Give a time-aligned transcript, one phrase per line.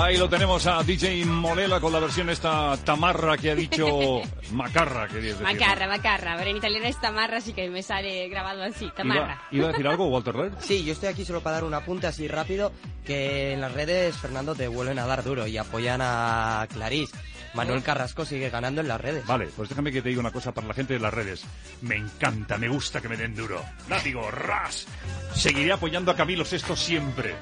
[0.00, 4.20] Ahí lo tenemos a DJ Molela con la versión esta tamarra que ha dicho
[4.52, 5.42] macarra, querías decir.
[5.42, 6.34] Macarra, macarra.
[6.34, 9.42] A ver, en italiano es tamarra, así que me sale grabado así, tamarra.
[9.50, 10.52] ¿Iba, iba a decir algo, Walter Red?
[10.60, 12.72] Sí, yo estoy aquí solo para dar un apunte así rápido,
[13.04, 17.10] que en las redes, Fernando, te vuelven a dar duro y apoyan a Clarís.
[17.54, 19.26] Manuel Carrasco sigue ganando en las redes.
[19.26, 21.44] Vale, pues déjame que te diga una cosa para la gente de las redes.
[21.80, 23.64] Me encanta, me gusta que me den duro.
[23.88, 24.86] Látigo, ras.
[25.34, 27.34] Seguiré apoyando a Camilo Sesto siempre.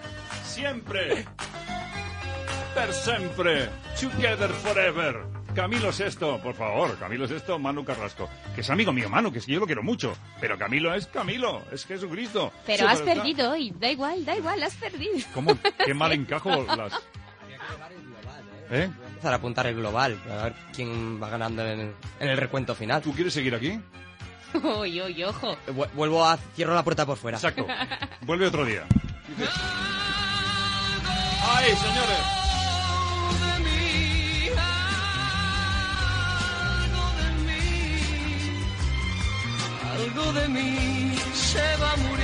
[0.45, 1.27] Siempre.
[2.77, 3.69] Per sempre.
[3.99, 5.25] Together forever.
[5.55, 8.29] Camilo Sesto, por favor, Camilo Sesto, Manu Carrasco.
[8.55, 10.15] Que es amigo mío, Manu, que es que yo lo quiero mucho.
[10.39, 12.53] Pero Camilo es Camilo, es Jesucristo.
[12.67, 13.71] Pero has perdido hoy.
[13.79, 15.15] Da igual, da igual, has perdido.
[15.33, 15.57] ¿Cómo?
[15.85, 16.93] Qué mal encajo las...
[18.71, 18.91] ¿Eh?
[19.09, 22.75] Empezar a apuntar el global, a ver quién va ganando en el, en el recuento
[22.75, 23.01] final.
[23.01, 23.81] ¿Tú quieres seguir aquí?
[24.63, 25.53] Uy, uy, ojo.
[25.67, 26.37] Eh, vu- Vuelvo a...
[26.55, 27.39] Cierro la puerta por fuera.
[27.39, 27.67] Exacto.
[28.23, 28.83] Vuelve otro día.
[31.49, 32.36] ¡Ay, señores!
[40.17, 42.16] De mí se va muriendo.